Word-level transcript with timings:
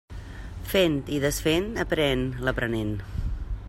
Fent 0.71 0.95
i 1.17 1.19
desfent, 1.27 1.69
aprén 1.87 2.25
l'aprenent. 2.47 2.95